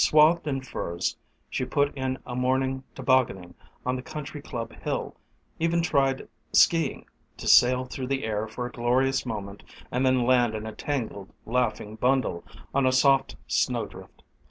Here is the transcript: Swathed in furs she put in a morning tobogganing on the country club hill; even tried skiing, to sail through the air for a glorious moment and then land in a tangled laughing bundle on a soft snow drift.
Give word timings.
Swathed 0.03 0.47
in 0.47 0.61
furs 0.61 1.15
she 1.47 1.63
put 1.63 1.95
in 1.95 2.17
a 2.25 2.35
morning 2.35 2.83
tobogganing 2.95 3.53
on 3.85 3.95
the 3.95 4.01
country 4.01 4.41
club 4.41 4.73
hill; 4.81 5.15
even 5.59 5.83
tried 5.83 6.27
skiing, 6.51 7.05
to 7.37 7.47
sail 7.47 7.85
through 7.85 8.07
the 8.07 8.23
air 8.23 8.47
for 8.47 8.65
a 8.65 8.71
glorious 8.71 9.27
moment 9.27 9.61
and 9.91 10.03
then 10.03 10.25
land 10.25 10.55
in 10.55 10.65
a 10.65 10.73
tangled 10.73 11.29
laughing 11.45 11.97
bundle 11.97 12.43
on 12.73 12.87
a 12.87 12.91
soft 12.91 13.35
snow 13.45 13.85
drift. 13.85 14.23